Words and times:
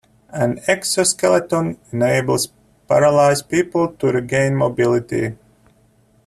An 0.33 0.57
exo-skeleton 0.67 1.77
enables 1.91 2.47
paralyzed 2.87 3.47
people 3.49 3.89
to 3.97 4.07
regain 4.07 4.55
mobility. 4.55 5.35